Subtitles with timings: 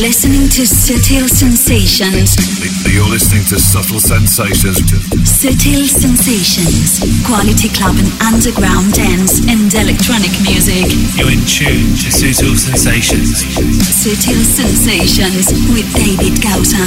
[0.00, 2.36] listening to Subtle Sensations.
[2.88, 4.78] You're listening to Subtle Sensations.
[5.28, 7.00] Subtle Sensations.
[7.26, 10.88] Quality club and underground dance and electronic music.
[11.18, 13.44] You're in tune to Subtle Sensations.
[13.84, 16.78] Subtle Sensations with David Gausa.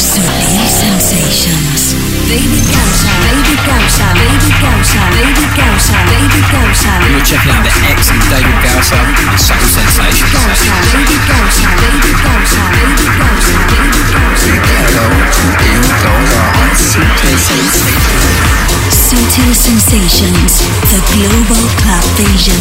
[0.00, 2.05] Subtle Sensations.
[2.26, 6.90] David Gausa, David Gausa, David Gausa, David Gausa, David Gausa.
[7.06, 10.34] You're checking out the excellent David Gausa and Subtle Sensations.
[10.34, 14.58] Gausa, David Gausa, David Gausa, David Gausa, David Gausa.
[14.58, 18.34] Hello to David Gausa on Subtle Sensations.
[18.90, 22.58] Subtle Sensations, the global club vision.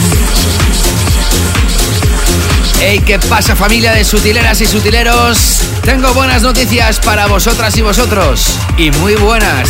[2.79, 5.61] Hey, ¿qué pasa familia de sutileras y sutileros?
[5.83, 8.59] Tengo buenas noticias para vosotras y vosotros.
[8.77, 9.69] Y muy buenas.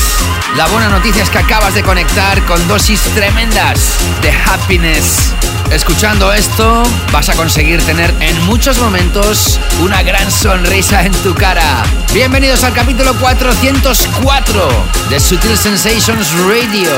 [0.56, 5.34] La buena noticia es que acabas de conectar con dosis tremendas de happiness.
[5.72, 11.84] Escuchando esto, vas a conseguir tener en muchos momentos una gran sonrisa en tu cara.
[12.14, 14.70] Bienvenidos al capítulo 404
[15.10, 16.92] de Sutil Sensations Radio,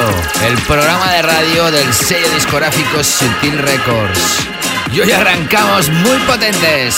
[0.45, 4.47] el programa de radio del sello discográfico Sutil Records.
[4.91, 6.95] Y hoy arrancamos muy potentes.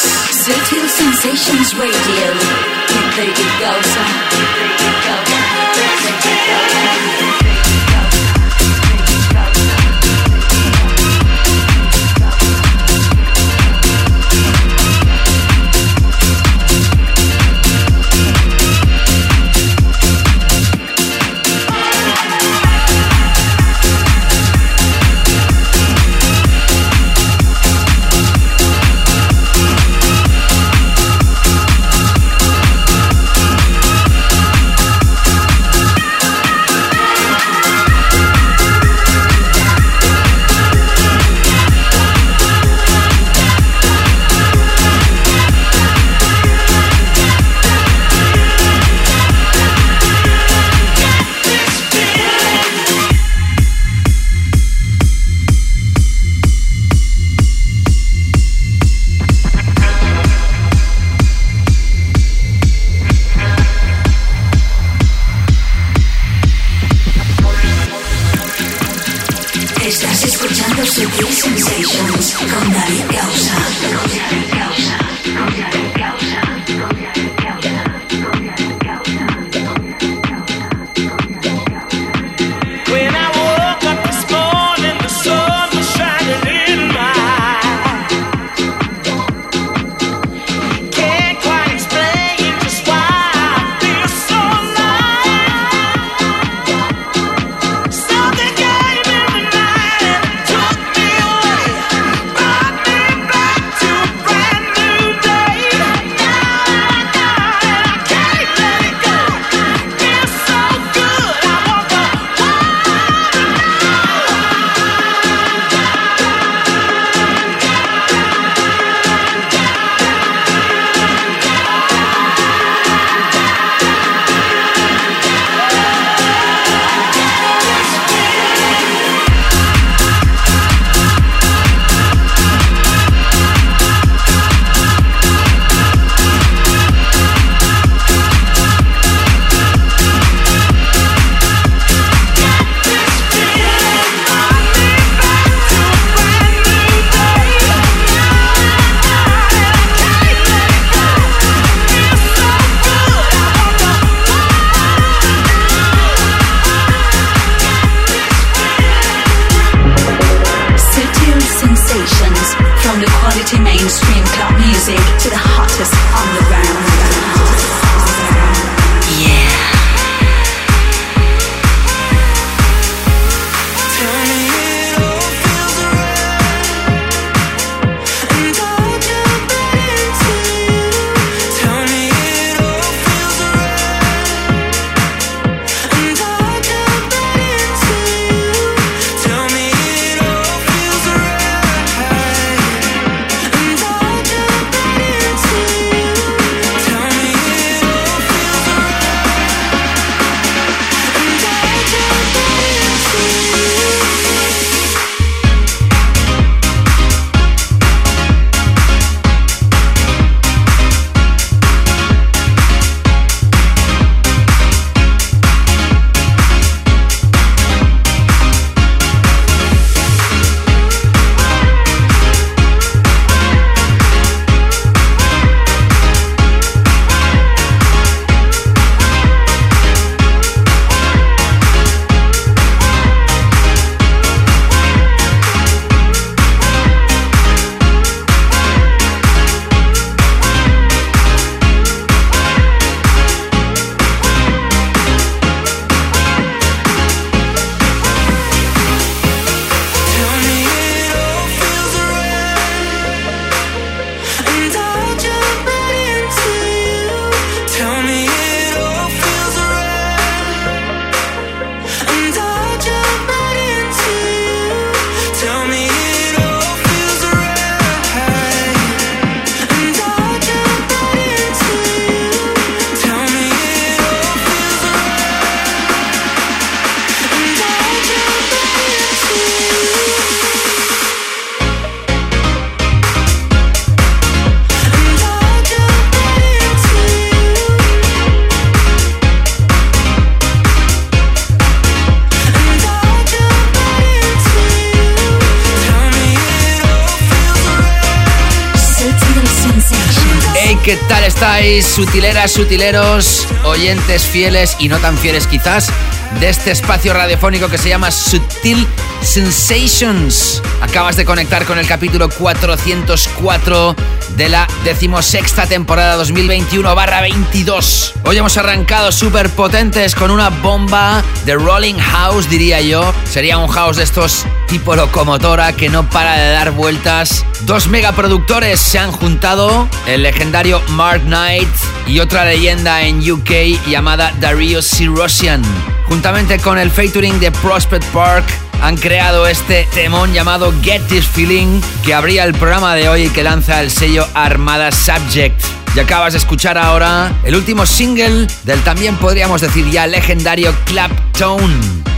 [300.90, 305.92] ¿Qué tal estáis, sutileras, sutileros, oyentes fieles y no tan fieles quizás
[306.40, 308.88] de este espacio radiofónico que se llama Sutil
[309.22, 310.62] Sensations?
[310.82, 313.96] Acabas de conectar con el capítulo 404
[314.36, 318.14] de la decimosexta temporada 2021-22.
[318.24, 323.14] Hoy hemos arrancado súper potentes con una bomba de Rolling House, diría yo.
[323.30, 327.46] Sería un house de estos tipo locomotora que no para de dar vueltas.
[327.62, 331.68] Dos megaproductores se han juntado, el legendario Mark Knight
[332.08, 335.64] y otra leyenda en UK llamada Dario Sirosian.
[336.08, 338.46] Juntamente con el featuring de Prospect Park,
[338.82, 343.30] han creado este temón llamado Get This Feeling que abría el programa de hoy y
[343.30, 345.62] que lanza el sello Armada Subject.
[345.96, 351.76] Y acabas de escuchar ahora el último single del también podríamos decir ya legendario Claptone.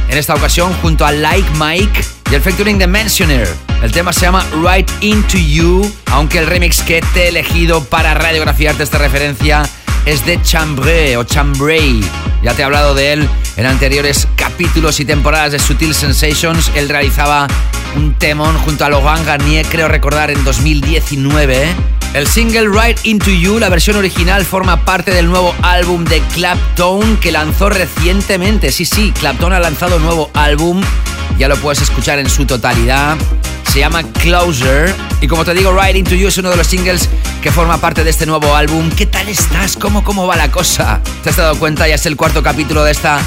[0.09, 3.47] En esta ocasión junto a Like Mike y el featuring de Mentioner.
[3.81, 8.13] El tema se llama Right Into You, aunque el remix que te he elegido para
[8.13, 9.63] radiografiarte esta referencia
[10.05, 12.01] es de Chambray o Chambray.
[12.43, 16.71] Ya te he hablado de él en anteriores capítulos y temporadas de Sutil Sensations.
[16.75, 17.47] Él realizaba
[17.95, 21.67] un temón junto a Logan Garnier, creo recordar, en 2019.
[22.13, 27.17] El single Right Into You, la versión original, forma parte del nuevo álbum de Clapton
[27.17, 28.71] que lanzó recientemente.
[28.71, 30.81] Sí, sí, Clapton ha lanzado un nuevo álbum.
[31.37, 33.17] Ya lo puedes escuchar en su totalidad.
[33.71, 34.93] Se llama Closer.
[35.21, 37.07] Y como te digo, Right Into You es uno de los singles
[37.41, 38.89] que forma parte de este nuevo álbum.
[38.91, 39.77] ¿Qué tal estás?
[39.77, 40.99] ¿Cómo, cómo va la cosa?
[41.23, 41.87] ¿Te has dado cuenta?
[41.87, 43.21] Ya es el cuarto capítulo de esta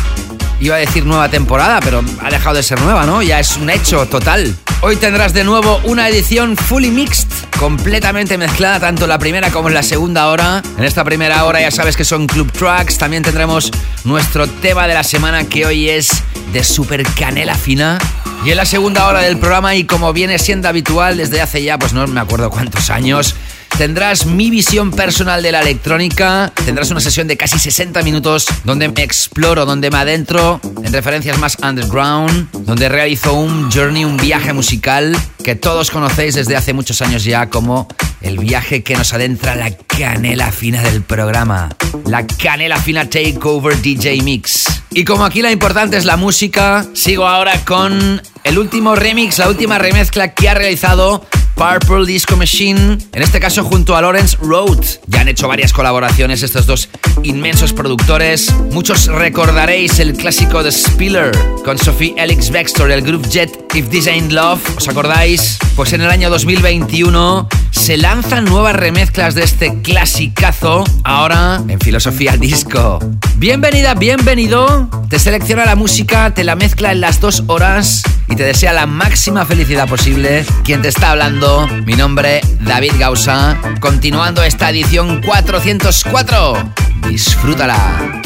[0.61, 3.23] Iba a decir nueva temporada, pero ha dejado de ser nueva, ¿no?
[3.23, 4.55] Ya es un hecho total.
[4.83, 9.75] Hoy tendrás de nuevo una edición fully mixed, completamente mezclada, tanto la primera como en
[9.75, 10.63] la segunda hora.
[10.79, 12.99] En esta primera hora ya sabes que son club tracks.
[12.99, 13.71] También tendremos
[14.05, 16.11] nuestro tema de la semana que hoy es
[16.53, 17.99] de super canela fina.
[18.45, 21.79] Y en la segunda hora del programa, y como viene siendo habitual desde hace ya,
[21.79, 23.35] pues no me acuerdo cuántos años,
[23.79, 28.89] tendrás mi visión personal de la electrónica, tendrás una sesión de casi 60 minutos donde
[28.89, 34.53] me exploro, donde me adentro en referencias más underground, donde realizo un journey, un viaje
[34.53, 37.89] musical que todos conocéis desde hace muchos años ya como
[38.21, 41.69] el viaje que nos adentra la canela fina del programa,
[42.07, 44.65] la canela fina Takeover DJ Mix.
[44.91, 49.49] Y como aquí la importante es la música, sigo ahora con el último remix, la
[49.49, 54.85] última remezcla que ha realizado Purple Disco Machine, en este caso junto a Lawrence Road.
[55.07, 56.89] Ya han hecho varias colaboraciones estos dos
[57.23, 58.53] inmensos productores.
[58.73, 61.33] Muchos recordaréis el clásico de Spiller
[61.65, 64.61] con Sophie Elix Baxter, el Groove Jet If This Ain't Love.
[64.77, 65.59] ¿Os acordáis?
[65.77, 72.37] Pues en el año 2021 se lanzan nuevas remezclas de este clasicazo, ahora en filosofía
[72.39, 72.99] disco.
[73.37, 74.89] Bienvenida, bienvenido.
[75.09, 78.87] Te selecciona la música, te la mezcla en las dos horas y te desea la
[78.87, 80.45] máxima felicidad posible.
[80.65, 81.44] Quien te está hablando,
[81.85, 83.59] mi nombre, David Gausa.
[83.81, 86.73] Continuando esta edición 404.
[87.09, 88.23] Disfrútala.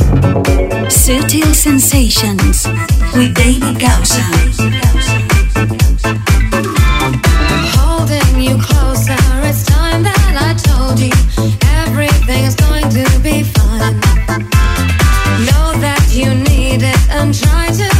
[0.89, 2.69] Sutil Sensations
[3.15, 4.23] with David Gausa.
[7.77, 11.13] Holding you closer, it's time that I told you
[11.85, 13.99] everything is going to be fine.
[15.47, 17.98] Know that you need it and try to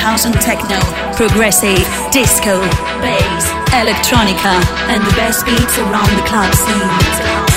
[0.00, 0.80] house and techno,
[1.14, 2.58] progressive, disco,
[3.04, 3.44] bass,
[3.76, 4.56] electronica,
[4.88, 7.49] and the best beats around the club scene.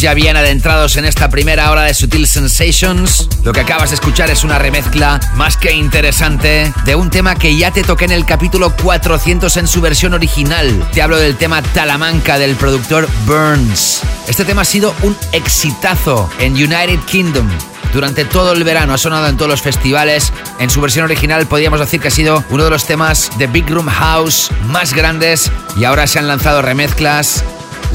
[0.00, 3.28] Ya bien adentrados en esta primera hora de Sutil Sensations.
[3.44, 7.54] Lo que acabas de escuchar es una remezcla más que interesante de un tema que
[7.56, 10.88] ya te toqué en el capítulo 400 en su versión original.
[10.92, 14.00] Te hablo del tema Talamanca del productor Burns.
[14.28, 17.48] Este tema ha sido un exitazo en United Kingdom.
[17.92, 20.32] Durante todo el verano ha sonado en todos los festivales.
[20.58, 23.68] En su versión original podríamos decir que ha sido uno de los temas de Big
[23.68, 27.44] Room House más grandes y ahora se han lanzado remezclas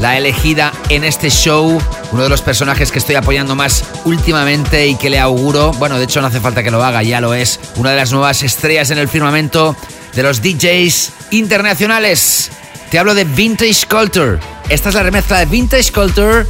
[0.00, 1.80] la elegida en este show,
[2.12, 6.04] uno de los personajes que estoy apoyando más últimamente y que le auguro, bueno, de
[6.04, 8.90] hecho no hace falta que lo haga, ya lo es, una de las nuevas estrellas
[8.90, 9.76] en el firmamento
[10.14, 12.50] de los DJs internacionales.
[12.90, 14.38] Te hablo de Vintage Culture.
[14.68, 16.46] Esta es la remezcla de Vintage Culture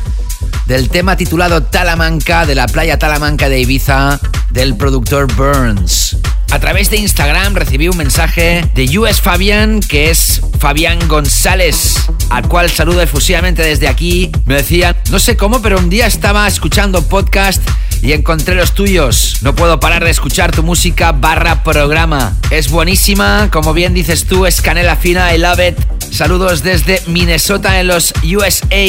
[0.66, 6.16] del tema titulado Talamanca, de la playa Talamanca de Ibiza, del productor Burns.
[6.50, 11.96] A través de Instagram recibí un mensaje de US Fabián, que es Fabián González,
[12.30, 14.30] al cual saludo efusivamente desde aquí.
[14.46, 17.62] Me decía, no sé cómo, pero un día estaba escuchando podcast
[18.02, 19.36] y encontré los tuyos.
[19.42, 22.34] No puedo parar de escuchar tu música barra programa.
[22.50, 25.78] Es buenísima, como bien dices tú, es canela fina, I love it.
[26.10, 28.86] Saludos desde Minnesota en los USA.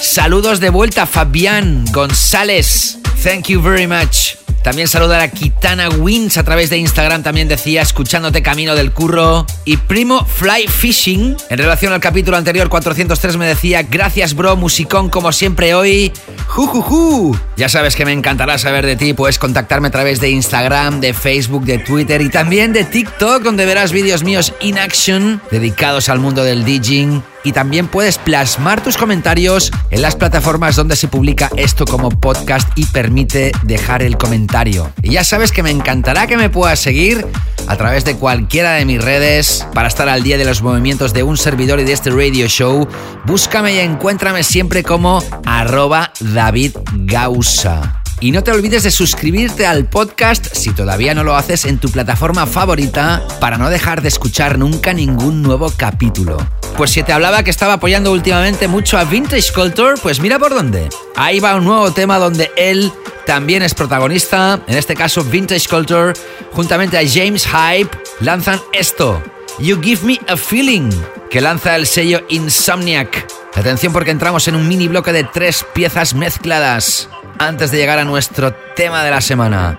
[0.00, 2.98] Saludos de vuelta, Fabián González.
[3.22, 4.41] Thank you very much.
[4.62, 9.44] También saludar a Kitana Wins a través de Instagram, también decía, escuchándote camino del curro.
[9.64, 15.08] Y Primo Fly Fishing, en relación al capítulo anterior 403, me decía, gracias bro, musicón
[15.10, 16.12] como siempre hoy.
[16.46, 17.36] Jujuju.
[17.56, 21.12] Ya sabes que me encantará saber de ti, puedes contactarme a través de Instagram, de
[21.12, 26.20] Facebook, de Twitter y también de TikTok, donde verás vídeos míos in action dedicados al
[26.20, 31.50] mundo del DJing y también puedes plasmar tus comentarios en las plataformas donde se publica
[31.56, 34.92] esto como podcast y permite dejar el comentario.
[35.02, 37.26] Y ya sabes que me encantará que me puedas seguir
[37.66, 41.22] a través de cualquiera de mis redes para estar al día de los movimientos de
[41.22, 42.88] un servidor y de este radio show.
[43.24, 48.01] Búscame y encuéntrame siempre como arroba David Gausa.
[48.22, 51.90] Y no te olvides de suscribirte al podcast si todavía no lo haces en tu
[51.90, 56.36] plataforma favorita para no dejar de escuchar nunca ningún nuevo capítulo.
[56.76, 60.54] Pues si te hablaba que estaba apoyando últimamente mucho a Vintage Culture, pues mira por
[60.54, 60.88] dónde.
[61.16, 62.92] Ahí va un nuevo tema donde él
[63.26, 66.12] también es protagonista, en este caso Vintage Culture,
[66.52, 69.20] juntamente a James Hype, lanzan esto,
[69.58, 70.90] You Give Me a Feeling,
[71.28, 73.26] que lanza el sello Insomniac.
[73.56, 77.08] Atención porque entramos en un mini bloque de tres piezas mezcladas
[77.46, 79.78] antes de llegar a nuestro tema de la semana.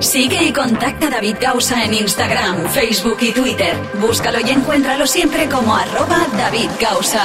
[0.00, 3.74] Sigue y contacta a David Gausa en Instagram, Facebook y Twitter.
[4.00, 7.24] Búscalo y encuéntralo siempre como arroba David Gausa.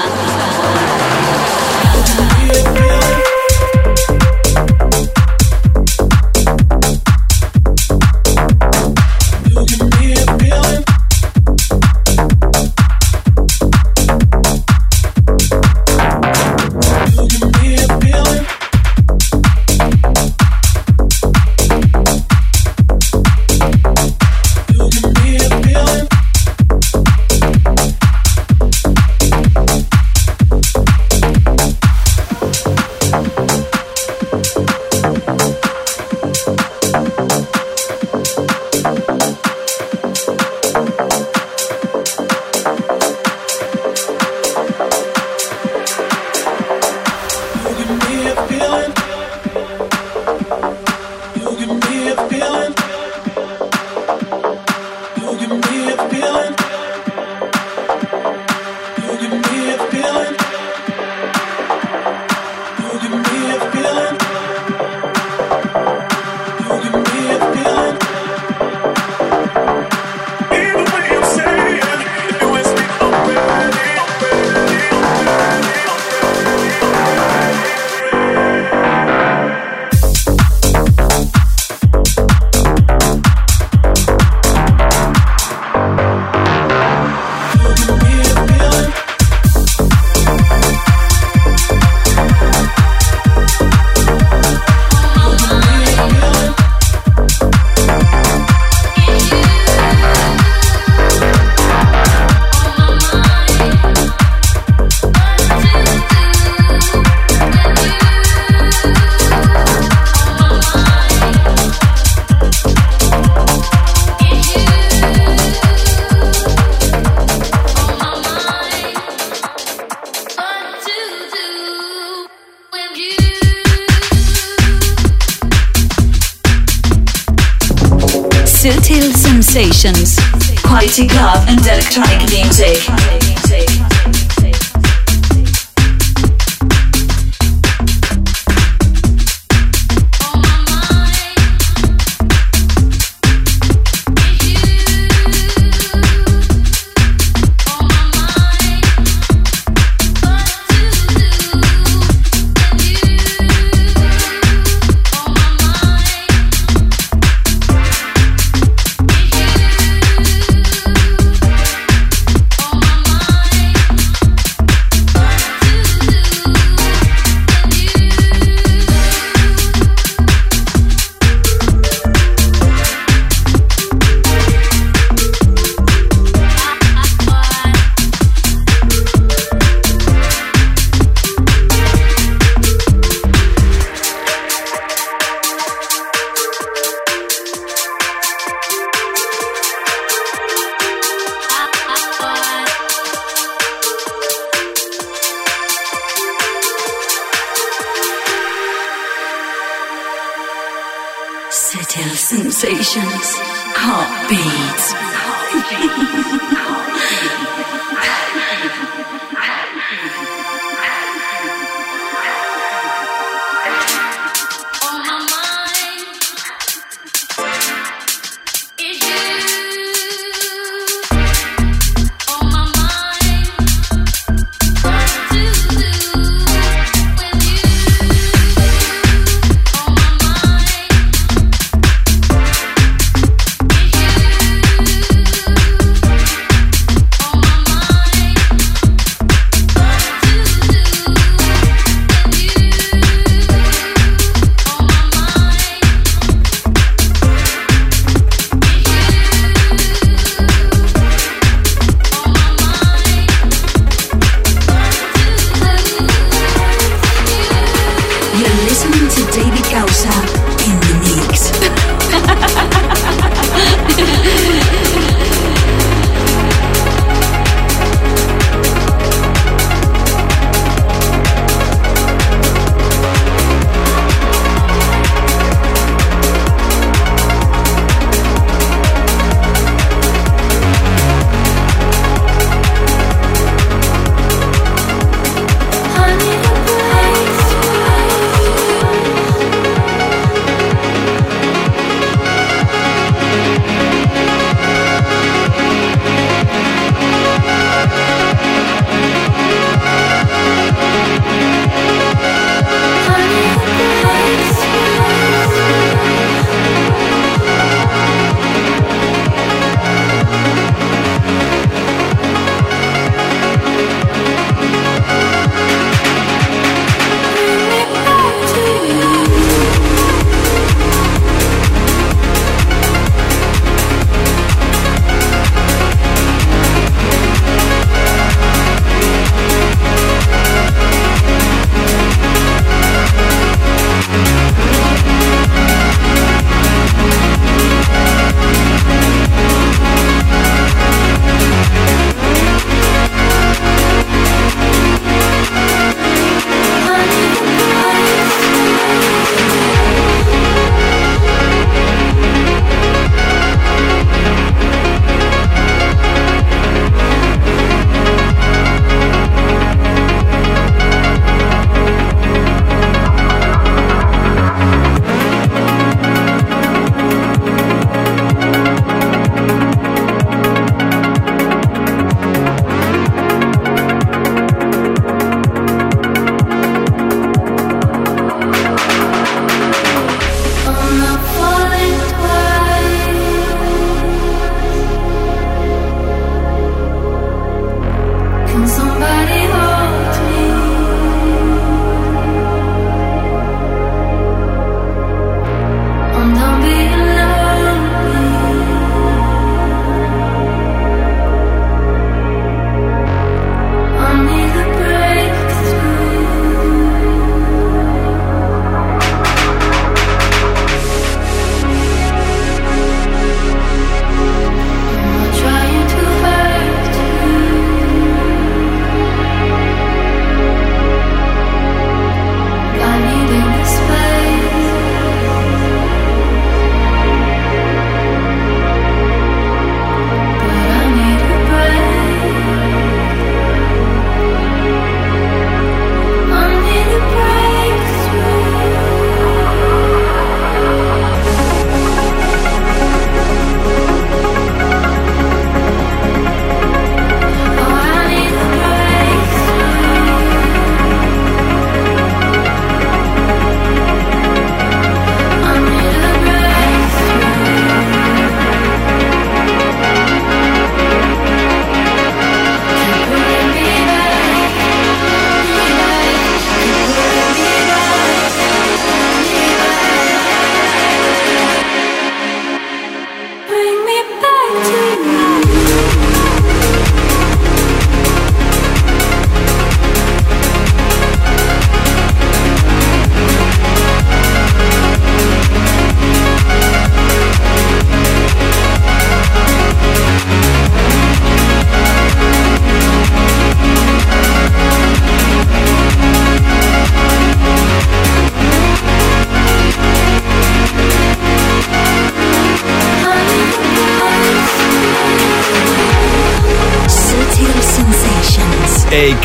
[129.85, 130.17] Sensations.
[130.63, 133.14] Quality club and electronic music.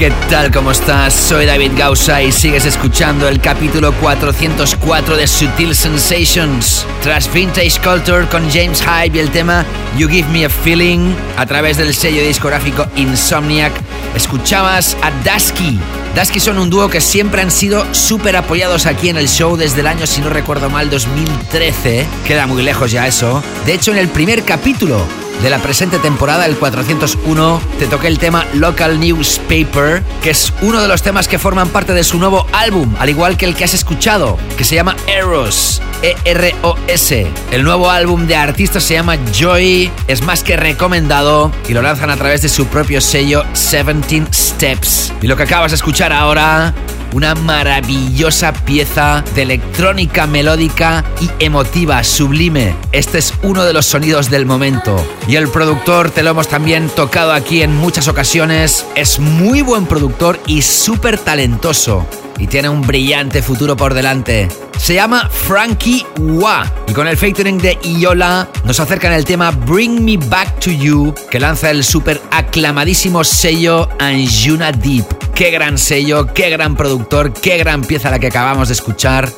[0.01, 0.51] ¿Qué tal?
[0.51, 1.13] ¿Cómo estás?
[1.13, 6.87] Soy David Gausa y sigues escuchando el capítulo 404 de Sutil Sensations.
[7.03, 9.67] Tras Vintage Culture con James Hype y el tema
[9.99, 13.75] You Give Me a Feeling a través del sello discográfico Insomniac,
[14.17, 15.79] escuchabas a Dusky.
[16.17, 19.81] Dusky son un dúo que siempre han sido súper apoyados aquí en el show desde
[19.81, 22.07] el año, si no recuerdo mal, 2013.
[22.27, 23.43] Queda muy lejos ya eso.
[23.67, 25.05] De hecho, en el primer capítulo
[25.43, 30.83] de la presente temporada, el 401, te toqué el tema Local Newspaper, que es uno
[30.83, 33.65] de los temas que forman parte de su nuevo álbum, al igual que el que
[33.65, 35.81] has escuchado, que se llama Eros.
[36.03, 37.27] E-R-O-S.
[37.51, 42.11] El nuevo álbum de artista se llama Joy, es más que recomendado y lo lanzan
[42.11, 45.13] a través de su propio sello 17 Steps.
[45.23, 46.75] Y lo que acabas de escuchar ahora
[47.13, 52.75] una maravillosa pieza de electrónica melódica y emotiva, sublime.
[52.93, 55.05] Este es uno de los sonidos del momento.
[55.29, 59.87] Y el productor, te lo hemos también tocado aquí en muchas ocasiones, es muy buen
[59.87, 62.07] productor y súper talentoso.
[62.39, 64.49] Y tiene un brillante futuro por delante.
[64.79, 70.03] Se llama Frankie Wa y con el featuring de Iola nos acercan el tema Bring
[70.03, 75.05] Me Back to You que lanza el súper aclamadísimo sello Anjuna Deep.
[75.35, 79.31] Qué gran sello, qué gran productor, qué gran pieza la que acabamos de escuchar.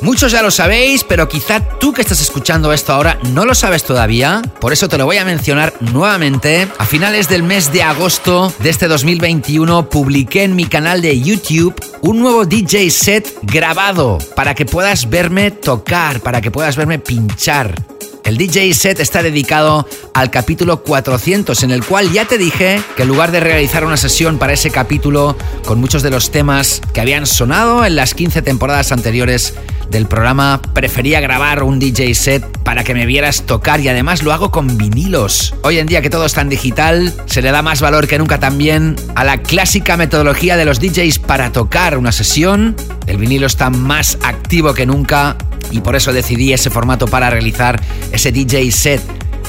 [0.00, 3.82] Muchos ya lo sabéis, pero quizá tú que estás escuchando esto ahora no lo sabes
[3.82, 4.42] todavía.
[4.60, 6.68] Por eso te lo voy a mencionar nuevamente.
[6.78, 11.74] A finales del mes de agosto de este 2021 publiqué en mi canal de YouTube
[12.02, 17.74] un nuevo DJ set grabado para que puedas verme tocar, para que puedas verme pinchar.
[18.22, 23.02] El DJ set está dedicado al capítulo 400, en el cual ya te dije que
[23.02, 25.34] en lugar de realizar una sesión para ese capítulo
[25.64, 29.54] con muchos de los temas que habían sonado en las 15 temporadas anteriores
[29.90, 34.32] del programa, prefería grabar un DJ set para que me vieras tocar y además lo
[34.32, 35.54] hago con vinilos.
[35.62, 38.38] Hoy en día que todo es tan digital, se le da más valor que nunca
[38.38, 42.76] también a la clásica metodología de los DJs para tocar una sesión.
[43.06, 45.36] El vinilo está más activo que nunca
[45.70, 47.80] y por eso decidí ese formato para realizar
[48.12, 49.02] ese DJ set.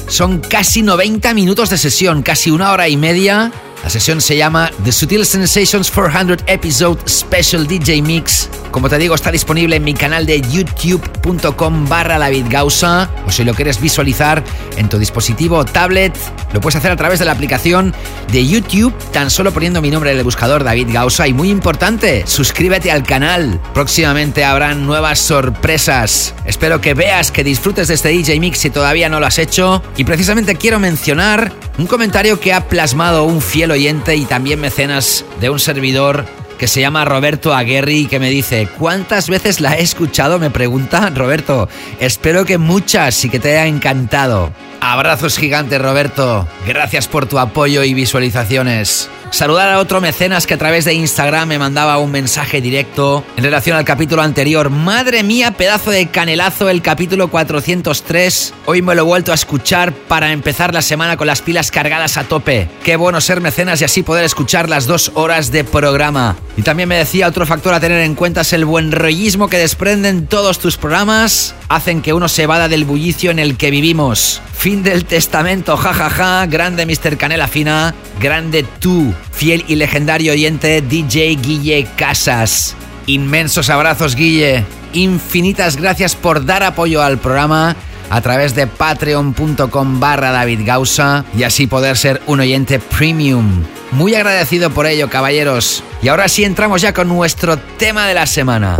[0.07, 3.51] Son casi 90 minutos de sesión, casi una hora y media.
[3.83, 8.49] La sesión se llama The Sutil Sensations 400 Episode Special DJ Mix.
[8.71, 13.09] Como te digo, está disponible en mi canal de youtube.com barra David Gausa.
[13.25, 14.43] O si lo quieres visualizar
[14.77, 16.15] en tu dispositivo o tablet,
[16.53, 17.95] lo puedes hacer a través de la aplicación
[18.31, 21.27] de YouTube, tan solo poniendo mi nombre en el buscador David Gausa.
[21.27, 23.59] Y muy importante, suscríbete al canal.
[23.73, 26.35] Próximamente habrán nuevas sorpresas.
[26.45, 29.81] Espero que veas, que disfrutes de este DJ Mix si todavía no lo has hecho.
[29.95, 35.25] Y precisamente quiero mencionar un comentario que ha plasmado un fiel oyente y también mecenas
[35.39, 36.25] de un servidor
[36.57, 40.39] que se llama Roberto Aguerri y que me dice, ¿cuántas veces la he escuchado?
[40.39, 41.69] Me pregunta Roberto.
[41.99, 44.51] Espero que muchas y que te haya encantado.
[44.81, 46.47] Abrazos gigantes Roberto.
[46.67, 49.09] Gracias por tu apoyo y visualizaciones.
[49.31, 53.43] Saludar a otro mecenas que a través de Instagram me mandaba un mensaje directo en
[53.43, 54.69] relación al capítulo anterior.
[54.69, 58.53] Madre mía, pedazo de canelazo el capítulo 403.
[58.65, 62.17] Hoy me lo he vuelto a escuchar para empezar la semana con las pilas cargadas
[62.17, 62.67] a tope.
[62.83, 66.35] Qué bueno ser mecenas y así poder escuchar las dos horas de programa.
[66.57, 69.57] Y también me decía otro factor a tener en cuenta es el buen rollismo que
[69.57, 71.55] desprenden todos tus programas.
[71.69, 74.41] Hacen que uno se vada del bullicio en el que vivimos.
[74.53, 76.09] Fin del testamento, jajaja.
[76.09, 76.45] Ja, ja.
[76.47, 77.15] Grande Mr.
[77.15, 77.95] Canela Fina.
[78.19, 82.75] Grande tú, fiel y legendario oyente DJ Guille Casas.
[83.05, 84.65] Inmensos abrazos, Guille.
[84.93, 87.75] Infinitas gracias por dar apoyo al programa
[88.09, 93.63] a través de patreon.com barra David Gausa y así poder ser un oyente premium.
[93.91, 95.83] Muy agradecido por ello, caballeros.
[96.01, 98.77] Y ahora sí entramos ya con nuestro tema de la semana.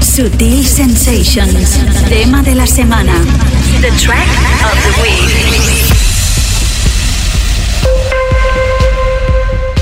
[0.00, 1.78] Sutil Sensations,
[2.08, 3.14] tema de la semana.
[3.80, 4.28] The track
[4.64, 5.79] of the week.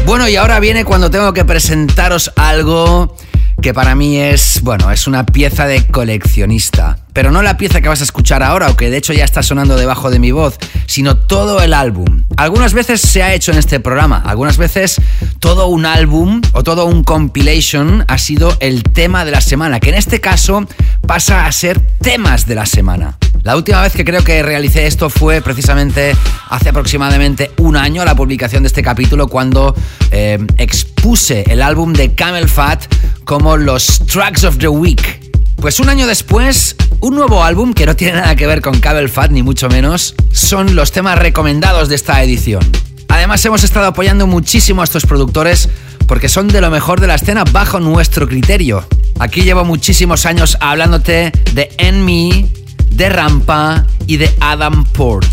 [0.09, 3.15] Bueno, y ahora viene cuando tengo que presentaros algo
[3.61, 6.97] que para mí es, bueno, es una pieza de coleccionista.
[7.13, 9.43] Pero no la pieza que vas a escuchar ahora, o que de hecho ya está
[9.43, 12.25] sonando debajo de mi voz, sino todo el álbum.
[12.39, 14.99] Algunas veces se ha hecho en este programa, algunas veces
[15.41, 19.91] todo un álbum o todo un compilation ha sido el tema de la semana, que
[19.91, 20.67] en este caso
[21.07, 23.19] pasa a ser temas de la semana.
[23.49, 26.15] La última vez que creo que realicé esto fue precisamente
[26.51, 29.75] hace aproximadamente un año, la publicación de este capítulo, cuando
[30.11, 32.85] eh, expuse el álbum de Camel Fat
[33.25, 35.33] como los Tracks of the Week.
[35.57, 39.09] Pues un año después, un nuevo álbum que no tiene nada que ver con Camel
[39.09, 42.61] Fat ni mucho menos, son los temas recomendados de esta edición.
[43.09, 45.71] Además hemos estado apoyando muchísimo a estos productores
[46.07, 48.87] porque son de lo mejor de la escena bajo nuestro criterio.
[49.19, 52.59] Aquí llevo muchísimos años hablándote de Enemy,
[52.91, 55.33] de Rampa y de Adam Port.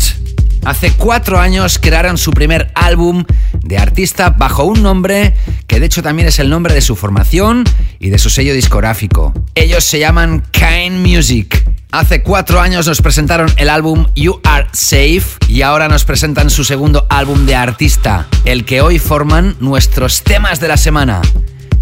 [0.66, 3.24] Hace cuatro años crearon su primer álbum
[3.62, 5.34] de artista bajo un nombre
[5.68, 7.62] que de hecho también es el nombre de su formación
[8.00, 9.32] y de su sello discográfico.
[9.54, 11.64] Ellos se llaman Kind Music.
[11.92, 16.64] Hace cuatro años nos presentaron el álbum You Are Safe y ahora nos presentan su
[16.64, 21.22] segundo álbum de artista, el que hoy forman nuestros temas de la semana.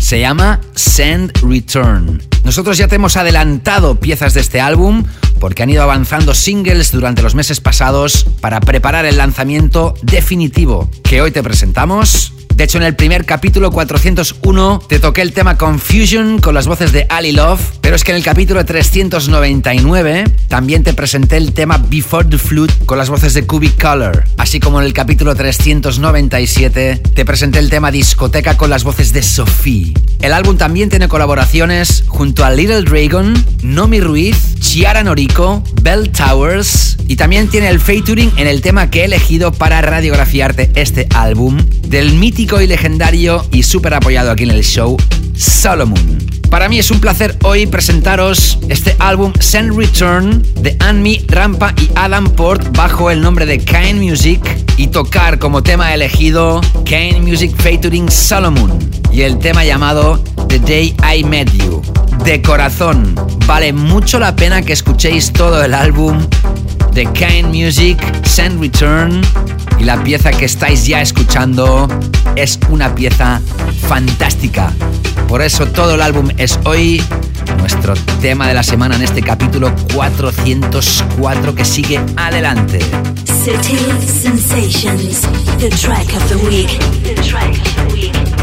[0.04, 2.22] Se llama Send Return.
[2.44, 5.04] Nosotros ya te hemos adelantado piezas de este álbum
[5.40, 11.22] porque han ido avanzando singles durante los meses pasados para preparar el lanzamiento definitivo que
[11.22, 16.38] hoy te presentamos de hecho, en el primer capítulo 401 te toqué el tema Confusion
[16.38, 20.94] con las voces de Ali Love, pero es que en el capítulo 399 también te
[20.94, 24.86] presenté el tema Before the Flute con las voces de Cubic Color, así como en
[24.86, 29.93] el capítulo 397 te presenté el tema Discoteca con las voces de Sophie.
[30.24, 36.96] El álbum también tiene colaboraciones junto a Little Dragon, Nomi Ruiz, Chiara Noriko, Bell Towers
[37.06, 41.58] y también tiene el featuring en el tema que he elegido para radiografiarte este álbum
[41.88, 44.96] del mítico y legendario y súper apoyado aquí en el show,
[45.36, 46.18] Solomon.
[46.48, 51.90] Para mí es un placer hoy presentaros este álbum Send Return de Anmi, Rampa y
[51.96, 54.40] Adam Port bajo el nombre de Kane Music
[54.78, 60.96] y tocar como tema elegido Kane Music featuring Solomon y el tema llamado The Day
[61.16, 61.82] I Met You.
[62.24, 63.14] De corazón,
[63.46, 66.26] vale mucho la pena que escuchéis todo el álbum
[66.92, 69.20] de Kane Music Send Return
[69.78, 71.88] y la pieza que estáis ya escuchando
[72.36, 73.40] es una pieza
[73.88, 74.72] fantástica.
[75.28, 77.02] Por eso todo el álbum es hoy
[77.58, 82.80] nuestro tema de la semana en este capítulo 404 que sigue adelante.
[83.24, 85.22] Sutil Sensations,
[85.58, 86.78] the the.
[87.04, 88.33] The track of the week.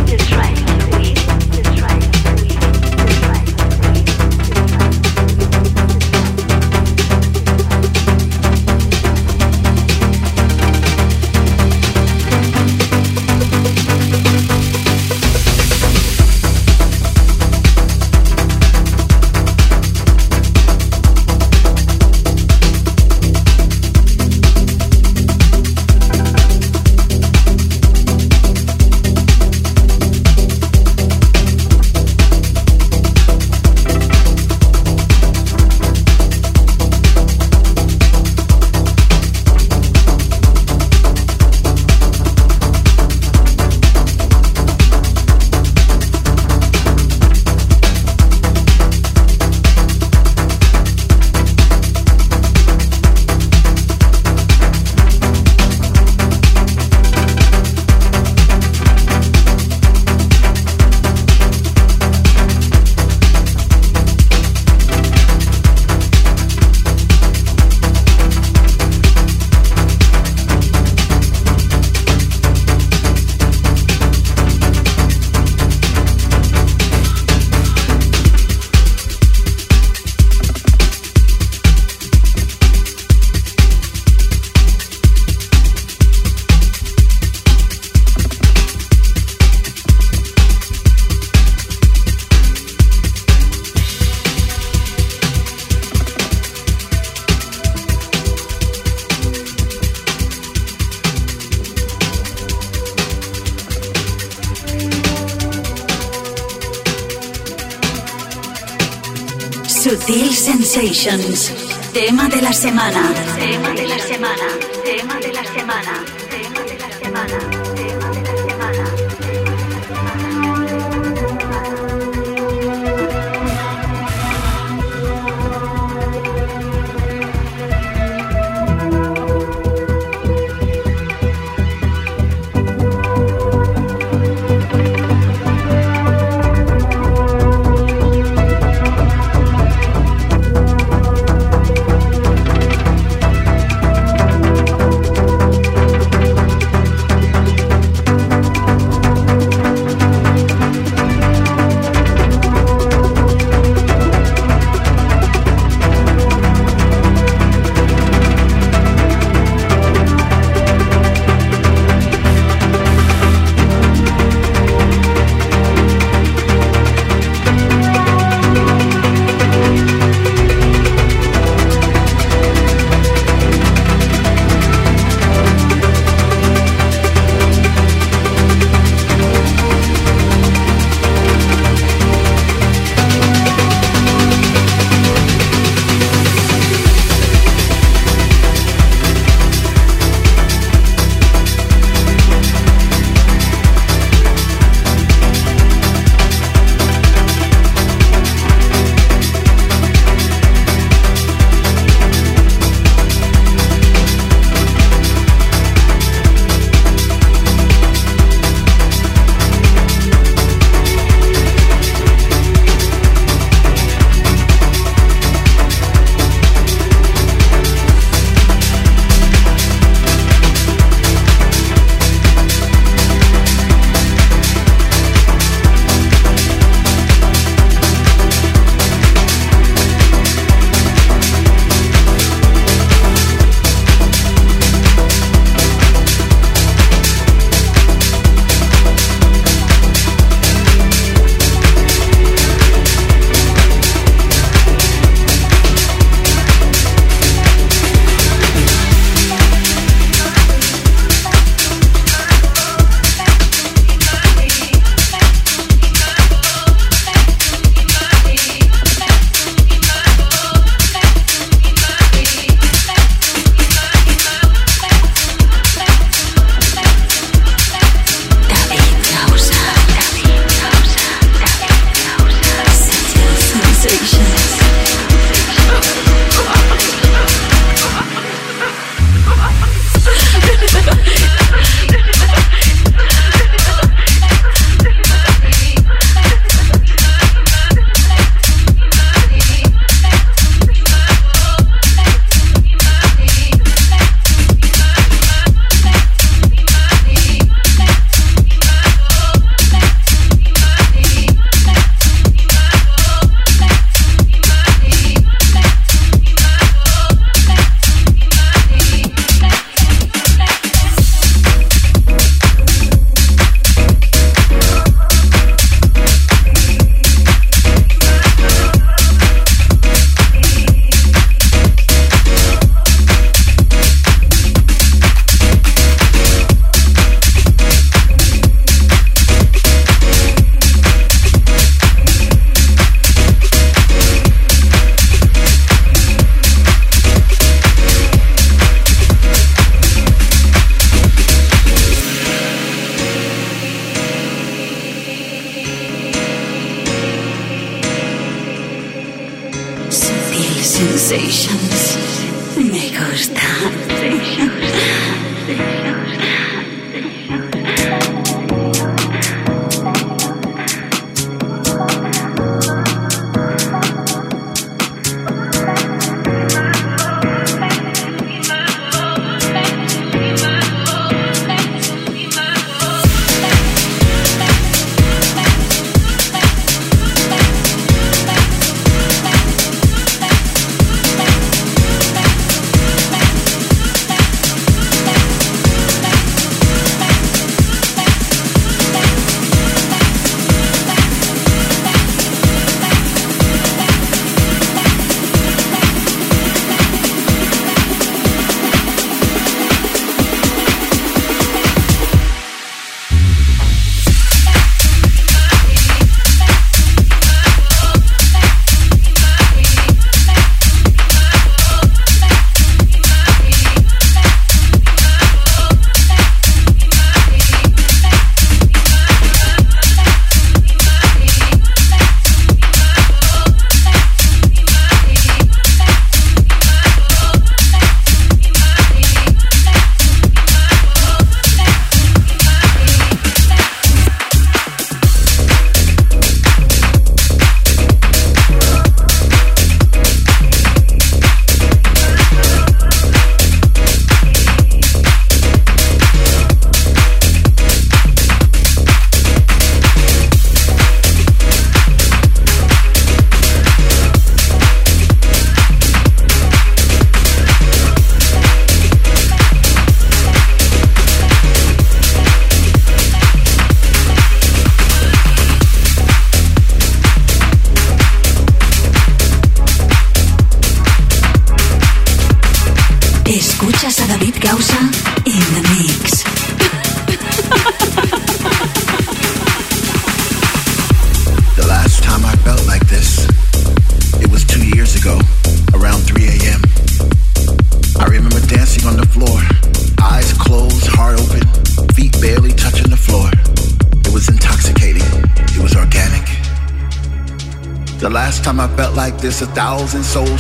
[111.93, 113.30] Tema de la semana.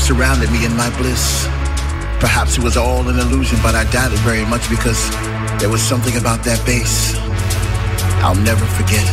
[0.01, 1.45] Surrounded me in my bliss.
[2.19, 5.09] Perhaps it was all an illusion, but I doubt it very much because
[5.59, 7.15] there was something about that bass
[8.23, 9.07] I'll never forget.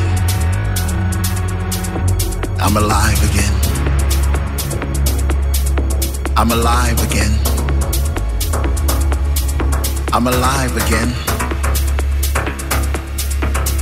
[2.60, 3.54] I'm alive again.
[6.36, 7.34] I'm alive again.
[10.12, 11.10] I'm alive again.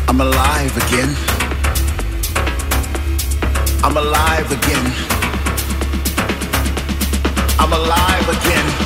[0.08, 1.16] I'm alive again.
[3.82, 5.05] I'm alive again.
[7.66, 8.85] I'm alive again.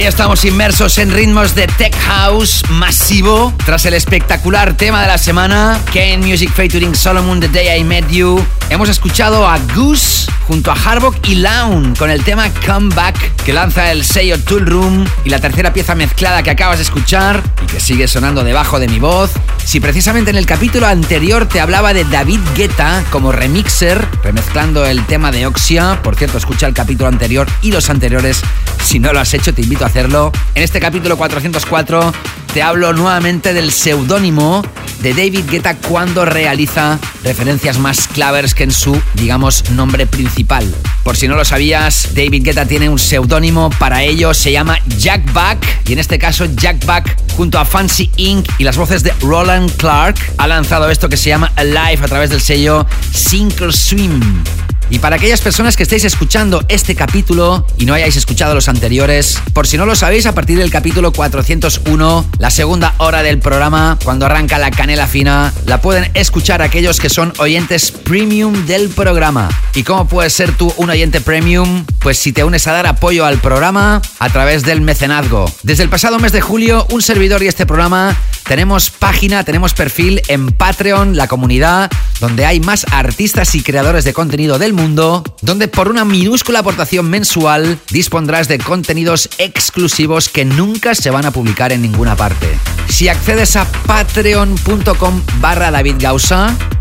[0.00, 5.18] ahí estamos inmersos en ritmos de tech house masivo tras el espectacular tema de la
[5.18, 8.42] semana, Kane Music featuring Solomon The Day I Met You.
[8.70, 13.52] Hemos escuchado a Goose junto a Harbock y Laun con el tema Come Back que
[13.52, 17.66] lanza el sello Tool Room y la tercera pieza mezclada que acabas de escuchar y
[17.66, 19.32] que sigue sonando debajo de mi voz.
[19.64, 25.04] Si precisamente en el capítulo anterior te hablaba de David Guetta como remixer, remezclando el
[25.04, 28.40] tema de Oxia, por cierto, escucha el capítulo anterior y los anteriores.
[28.84, 30.30] Si no lo has hecho, te invito a hacerlo.
[30.54, 32.12] En este capítulo 404
[32.52, 34.62] te hablo nuevamente del seudónimo
[35.02, 40.64] de David Guetta cuando realiza referencias más clavers que en su, digamos, nombre principal.
[41.04, 45.32] Por si no lo sabías, David Guetta tiene un seudónimo para ello, se llama Jack
[45.32, 48.46] Back, y en este caso Jack Back junto a Fancy Inc.
[48.58, 52.30] y las voces de Roland Clark ha lanzado esto que se llama Alive a través
[52.30, 52.86] del sello
[53.60, 54.20] or Swim.
[54.90, 59.40] Y para aquellas personas que estéis escuchando este capítulo y no hayáis escuchado los anteriores,
[59.52, 63.96] por si no lo sabéis, a partir del capítulo 401, la segunda hora del programa,
[64.02, 69.48] cuando arranca la canela fina, la pueden escuchar aquellos que son oyentes premium del programa.
[69.74, 71.84] ¿Y cómo puedes ser tú un oyente premium?
[72.00, 75.50] Pues si te unes a dar apoyo al programa a través del mecenazgo.
[75.62, 78.16] Desde el pasado mes de julio, un servidor y este programa
[78.50, 81.88] tenemos página, tenemos perfil en Patreon, la comunidad,
[82.18, 84.79] donde hay más artistas y creadores de contenido del mundo,
[85.42, 91.32] donde por una minúscula aportación mensual dispondrás de contenidos exclusivos que nunca se van a
[91.32, 92.48] publicar en ninguna parte.
[92.88, 95.96] Si accedes a patreon.com barra David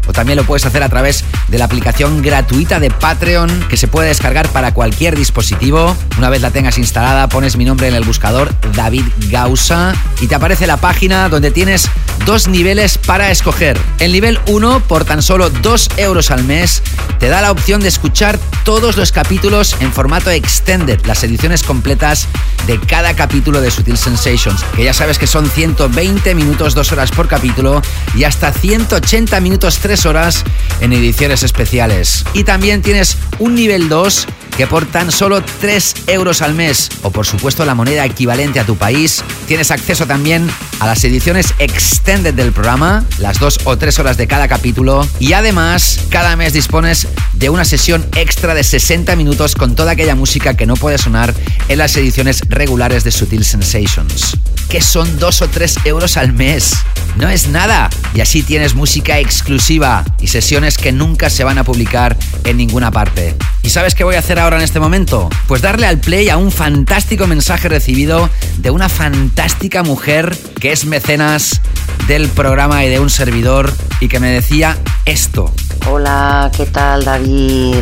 [0.09, 3.87] o también lo puedes hacer a través de la aplicación gratuita de Patreon que se
[3.87, 5.95] puede descargar para cualquier dispositivo.
[6.17, 10.35] Una vez la tengas instalada, pones mi nombre en el buscador David Gausa y te
[10.35, 11.89] aparece la página donde tienes
[12.25, 13.77] dos niveles para escoger.
[13.99, 16.81] El nivel 1, por tan solo 2 euros al mes,
[17.19, 22.27] te da la opción de escuchar todos los capítulos en formato extended, las ediciones completas
[22.67, 27.11] de cada capítulo de Sutil Sensations, que ya sabes que son 120 minutos, 2 horas
[27.11, 27.81] por capítulo
[28.15, 30.43] y hasta 180 minutos, 3 horas
[30.81, 32.23] en ediciones especiales.
[32.33, 34.27] Y también tienes un nivel 2
[34.57, 38.65] que por tan solo 3 euros al mes, o por supuesto la moneda equivalente a
[38.65, 43.99] tu país, tienes acceso también a las ediciones extended del programa, las 2 o 3
[43.99, 49.15] horas de cada capítulo, y además cada mes dispones de una sesión extra de 60
[49.15, 51.33] minutos con toda aquella música que no puede sonar
[51.67, 54.37] en las ediciones regulares de Sutil Sensations.
[54.69, 56.73] Que son 2 o 3 euros al mes.
[57.15, 57.89] No es nada.
[58.13, 62.91] Y así tienes música exclusiva y sesiones que nunca se van a publicar en ninguna
[62.91, 63.35] parte.
[63.63, 65.29] ¿Y sabes qué voy a hacer ahora en este momento?
[65.47, 70.85] Pues darle al play a un fantástico mensaje recibido de una fantástica mujer que es
[70.85, 71.61] mecenas
[72.07, 75.51] del programa y de un servidor y que me decía esto.
[75.87, 77.77] Hola, ¿qué tal David?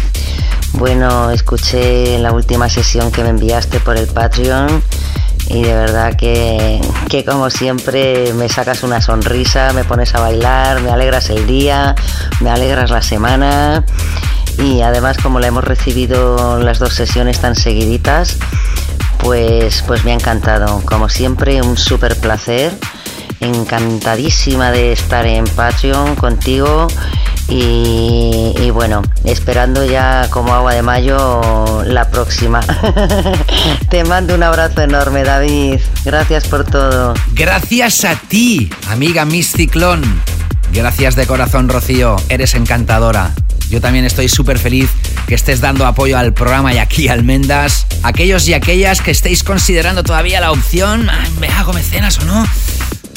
[0.73, 4.83] Bueno, escuché la última sesión que me enviaste por el Patreon
[5.49, 10.81] y de verdad que, que como siempre me sacas una sonrisa, me pones a bailar,
[10.81, 11.95] me alegras el día,
[12.41, 13.83] me alegras la semana
[14.57, 18.37] y además como la hemos recibido las dos sesiones tan seguiditas,
[19.19, 20.81] pues, pues me ha encantado.
[20.85, 22.73] Como siempre, un súper placer.
[23.39, 26.87] Encantadísima de estar en Patreon contigo
[27.49, 32.59] y, bueno, esperando ya como agua de mayo la próxima.
[33.89, 35.79] Te mando un abrazo enorme, David.
[36.03, 37.13] Gracias por todo.
[37.33, 40.03] Gracias a ti, amiga Miss Ciclón.
[40.73, 42.17] Gracias de corazón, Rocío.
[42.27, 43.31] Eres encantadora.
[43.69, 44.89] Yo también estoy súper feliz
[45.27, 47.85] que estés dando apoyo al programa y aquí Almendas.
[48.03, 52.45] Aquellos y aquellas que estéis considerando todavía la opción, "Ay, ¿me hago mecenas o no?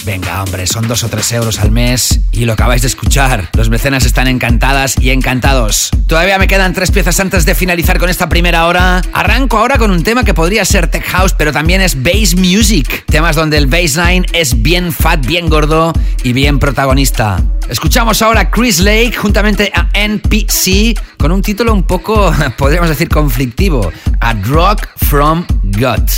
[0.05, 3.51] Venga, hombre, son dos o tres euros al mes y lo acabáis de escuchar.
[3.53, 5.90] Los mecenas están encantadas y encantados.
[6.07, 9.03] Todavía me quedan tres piezas antes de finalizar con esta primera hora.
[9.12, 13.05] Arranco ahora con un tema que podría ser tech house, pero también es bass music.
[13.07, 15.92] Temas donde el bassline es bien fat, bien gordo
[16.22, 17.38] y bien protagonista.
[17.68, 23.09] Escuchamos ahora a Chris Lake juntamente a NPC con un título un poco, podríamos decir,
[23.09, 23.92] conflictivo.
[24.20, 26.09] A Rock from God.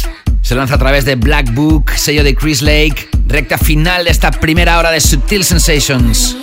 [0.40, 4.30] Se lanza a través de Black Book, sello de Chris Lake, recta final de esta
[4.30, 6.36] primera hora de Subtil Sensations.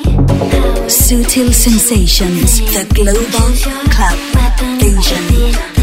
[0.87, 3.53] Sutil Sensations, the global
[3.91, 4.17] club
[4.79, 5.78] station.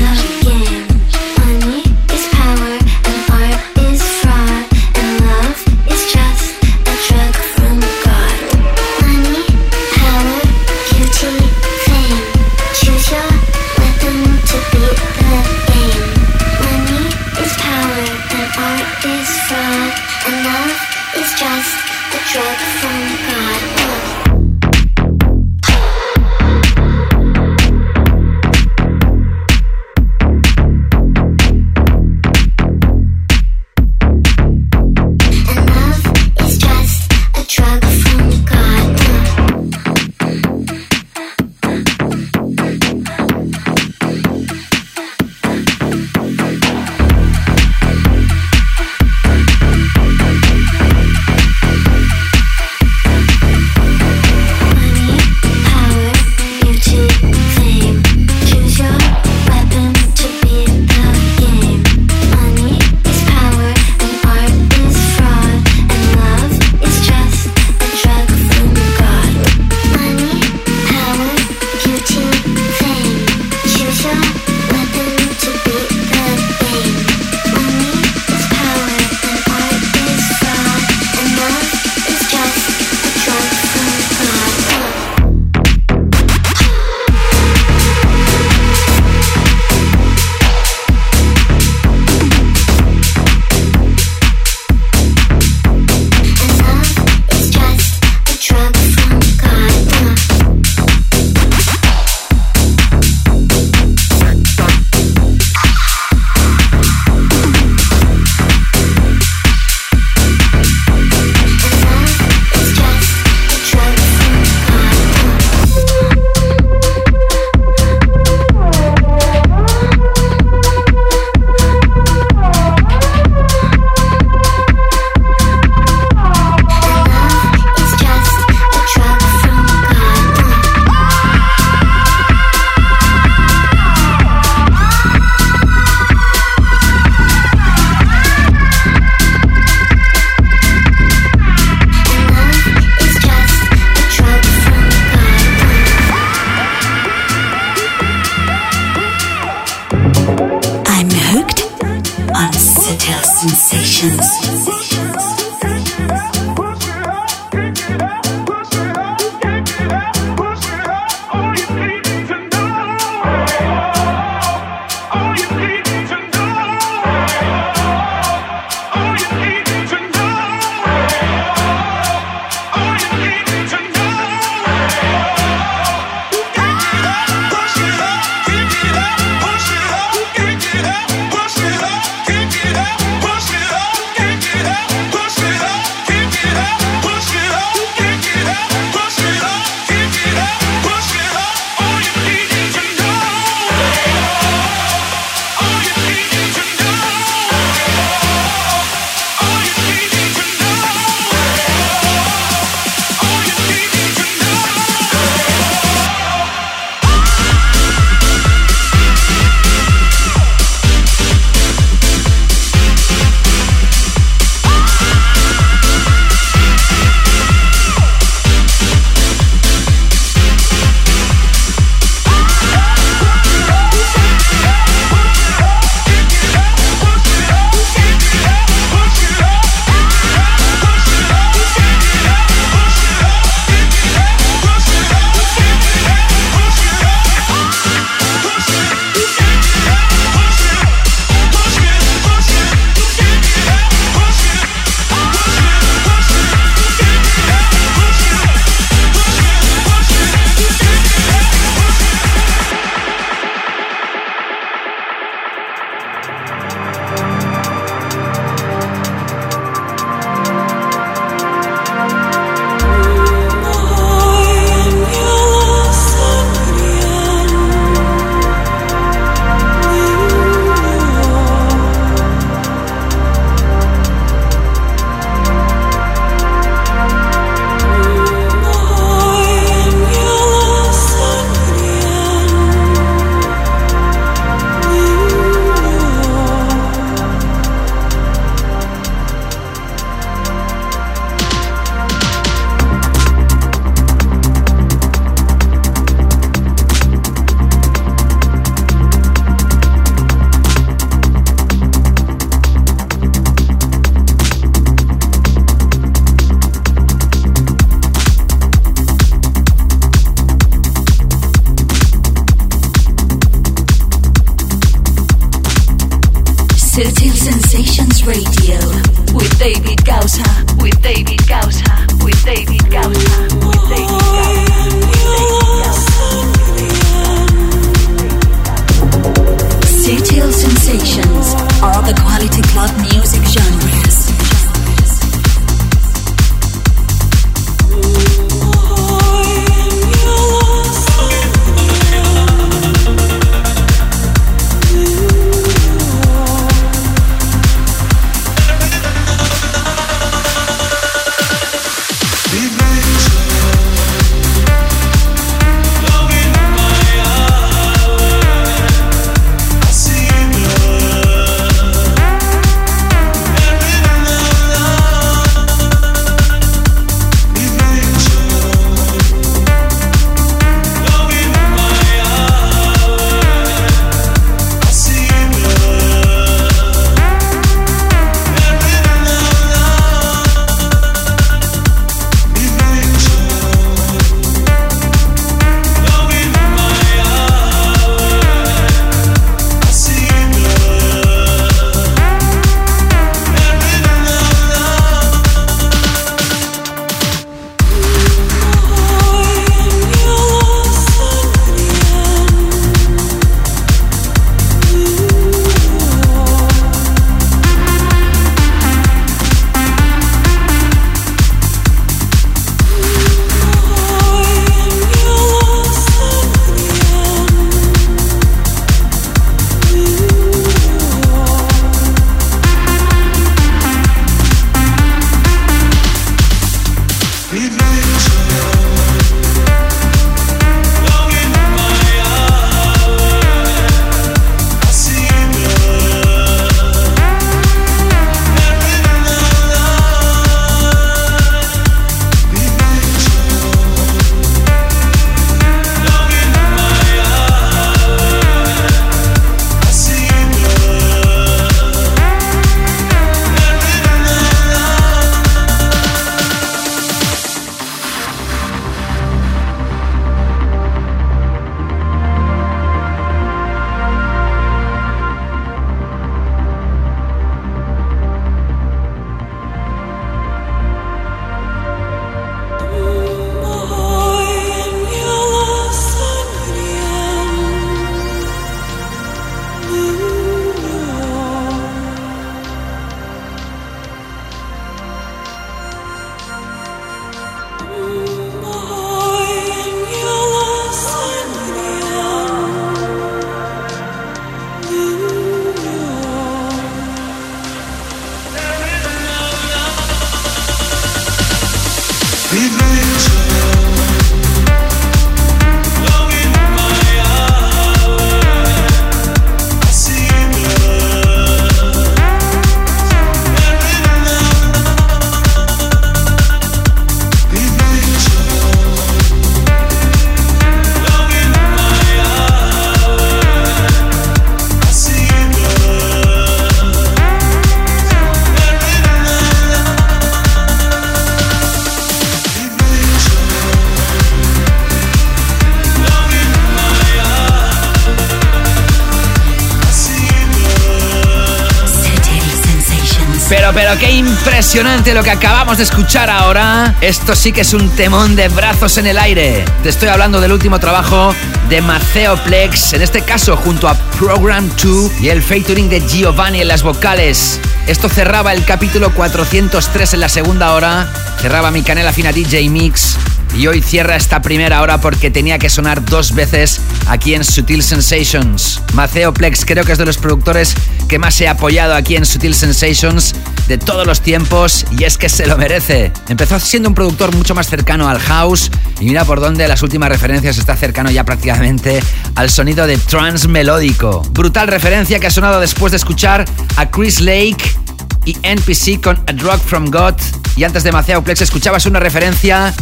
[543.86, 546.96] Pero, qué impresionante lo que acabamos de escuchar ahora.
[547.00, 549.64] Esto sí que es un temón de brazos en el aire.
[549.84, 551.32] Te estoy hablando del último trabajo
[551.68, 556.62] de Maceo Plex, en este caso junto a Program 2 y el featuring de Giovanni
[556.62, 557.60] en las vocales.
[557.86, 561.08] Esto cerraba el capítulo 403 en la segunda hora,
[561.40, 563.16] cerraba mi canela fina DJ Mix
[563.56, 567.82] y hoy cierra esta primera hora porque tenía que sonar dos veces aquí en Sutil
[567.82, 568.82] Sensations.
[568.94, 570.74] Maceo Plex creo que es de los productores
[571.08, 573.34] que más he apoyado aquí en Sutil Sensations
[573.68, 576.12] de todos los tiempos y es que se lo merece.
[576.28, 580.08] Empezó siendo un productor mucho más cercano al house y mira por dónde las últimas
[580.08, 582.02] referencias está cercano ya prácticamente
[582.34, 584.22] al sonido de trance melódico.
[584.30, 586.44] Brutal referencia que ha sonado después de escuchar
[586.76, 587.76] a Chris Lake
[588.24, 590.14] y NPC con A Drug from God.
[590.56, 592.74] Y antes de Maceo Plex escuchabas una referencia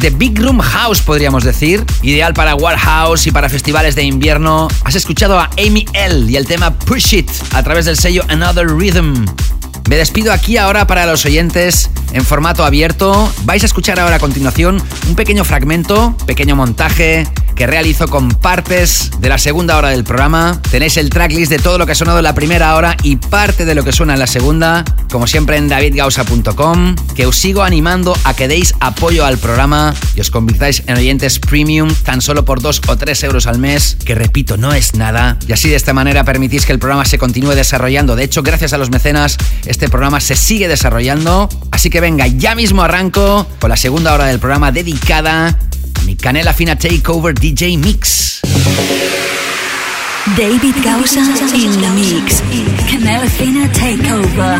[0.00, 1.84] de Big Room House, podríamos decir.
[2.02, 4.68] Ideal para Warhouse y para festivales de invierno.
[4.84, 8.66] Has escuchado a Amy L y el tema Push It a través del sello Another
[8.66, 9.24] Rhythm.
[9.88, 13.30] Me despido aquí ahora para los oyentes en formato abierto.
[13.44, 17.26] Vais a escuchar ahora a continuación un pequeño fragmento, pequeño montaje
[17.62, 20.60] que realizo con partes de la segunda hora del programa.
[20.72, 23.64] Tenéis el tracklist de todo lo que ha sonado en la primera hora y parte
[23.64, 28.16] de lo que suena en la segunda, como siempre en davidgausa.com, que os sigo animando
[28.24, 32.60] a que deis apoyo al programa y os convirtáis en oyentes premium tan solo por
[32.60, 35.38] 2 o 3 euros al mes, que repito, no es nada.
[35.46, 38.16] Y así de esta manera permitís que el programa se continúe desarrollando.
[38.16, 39.36] De hecho, gracias a los mecenas,
[39.66, 41.48] este programa se sigue desarrollando.
[41.70, 45.56] Así que venga, ya mismo arranco con la segunda hora del programa dedicada
[46.04, 48.40] mi Canela Fina Takeover DJ Mix.
[50.36, 51.20] David Gausa
[51.54, 52.40] in the mix.
[52.90, 54.58] Canela Fina Takeover.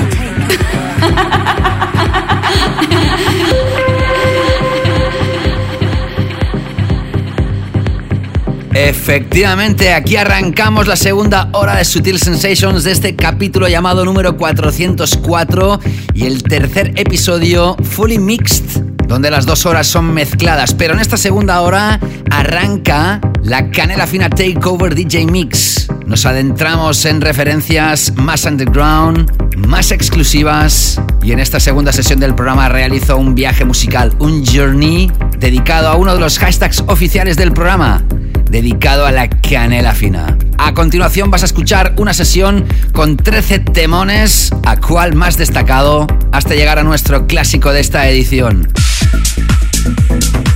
[8.75, 15.79] Efectivamente, aquí arrancamos la segunda hora de Sutil Sensations de este capítulo llamado número 404
[16.15, 20.75] y el tercer episodio Fully Mixed, donde las dos horas son mezcladas.
[20.75, 22.01] Pero en esta segunda hora
[22.31, 25.89] arranca la Canela Fina Takeover DJ Mix.
[26.07, 32.69] Nos adentramos en referencias más underground, más exclusivas y en esta segunda sesión del programa
[32.69, 38.03] realizo un viaje musical, un journey dedicado a uno de los hashtags oficiales del programa
[38.53, 40.37] dedicado a la canela fina.
[40.59, 46.55] A continuación vas a escuchar una sesión con 13 temones, a cual más destacado, hasta
[46.55, 48.71] llegar a nuestro clásico de esta edición.
[49.85, 50.52] Thank you.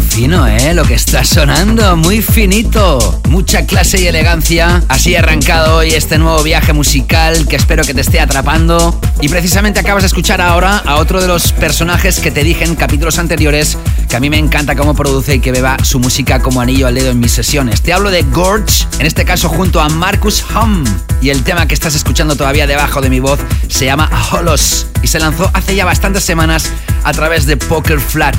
[0.00, 0.74] Fino, ¿eh?
[0.74, 3.20] Lo que está sonando, muy finito.
[3.28, 4.82] Mucha clase y elegancia.
[4.88, 8.98] Así he arrancado hoy este nuevo viaje musical que espero que te esté atrapando.
[9.20, 12.74] Y precisamente acabas de escuchar ahora a otro de los personajes que te dije en
[12.74, 13.78] capítulos anteriores
[14.08, 16.94] que a mí me encanta cómo produce y que beba su música como anillo al
[16.94, 17.82] dedo en mis sesiones.
[17.82, 20.84] Te hablo de Gorge, en este caso junto a Marcus Hum.
[21.22, 25.06] Y el tema que estás escuchando todavía debajo de mi voz se llama Holos y
[25.06, 26.70] se lanzó hace ya bastantes semanas
[27.04, 28.36] a través de Poker Flat.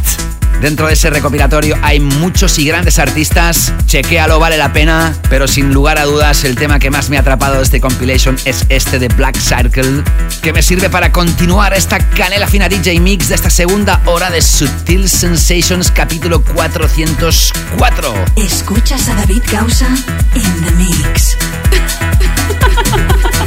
[0.62, 3.74] Dentro de ese recopilatorio hay muchos y grandes artistas.
[3.86, 5.14] Chequéalo, vale la pena.
[5.30, 8.38] Pero sin lugar a dudas, el tema que más me ha atrapado de este compilation
[8.46, 10.04] es este de Black Circle,
[10.42, 14.42] que me sirve para continuar esta canela fina DJ Mix de esta segunda hora de
[14.42, 18.14] Sutil Sensations, capítulo 404.
[18.36, 19.88] Escuchas a David Gausa
[20.36, 21.38] in the mix.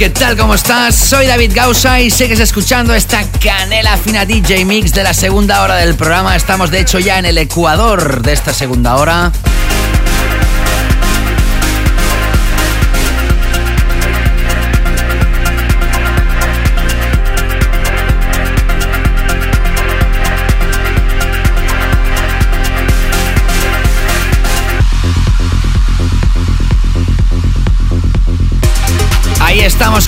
[0.00, 0.34] ¿qué tal?
[0.34, 0.94] ¿Cómo estás?
[0.94, 5.76] Soy David Gausa y sigues escuchando esta canela fina DJ Mix de la segunda hora
[5.76, 6.34] del programa.
[6.34, 9.30] Estamos de hecho ya en el ecuador de esta segunda hora.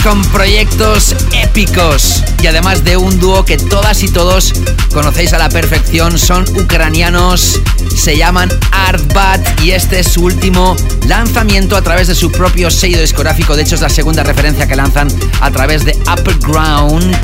[0.00, 4.52] Con proyectos épicos y además de un dúo que todas y todos
[4.92, 7.60] conocéis a la perfección, son ucranianos,
[7.94, 10.76] se llaman Artbat y este es su último
[11.06, 14.74] lanzamiento a través de su propio sello discográfico, de hecho es la segunda referencia que
[14.74, 15.08] lanzan
[15.40, 17.16] a través de Upper Ground.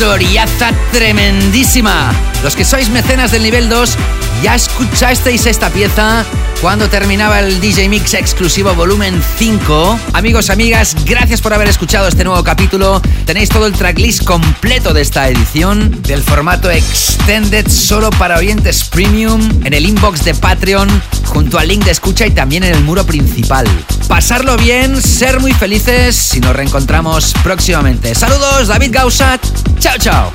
[0.00, 2.10] Historiaza tremendísima!
[2.42, 3.96] Los que sois mecenas del nivel 2
[4.42, 6.24] ya escuchasteis esta pieza
[6.62, 10.00] cuando terminaba el DJ Mix exclusivo volumen 5.
[10.14, 13.02] Amigos, amigas, gracias por haber escuchado este nuevo capítulo.
[13.26, 19.42] Tenéis todo el tracklist completo de esta edición del formato extended solo para oyentes premium
[19.66, 20.88] en el inbox de Patreon
[21.26, 23.66] junto al link de escucha y también en el muro principal.
[24.08, 28.14] Pasarlo bien, ser muy felices y nos reencontramos próximamente.
[28.14, 29.69] Saludos, David Gausat.
[29.80, 30.30] Chao, chao.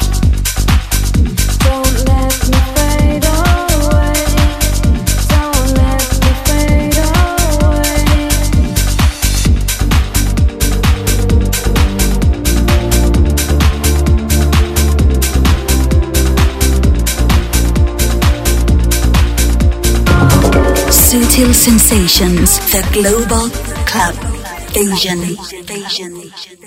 [20.89, 23.49] Sutil Sensations, the global
[23.85, 24.15] club.
[24.77, 26.64] Asian.